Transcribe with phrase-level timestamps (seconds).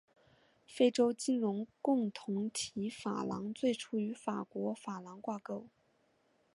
[0.65, 5.67] 非洲金融共同体法郎最初与法国法郎挂钩。